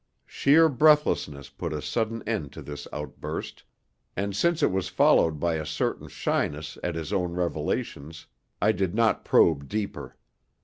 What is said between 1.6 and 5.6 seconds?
a sudden end to this outburst, and since it was followed by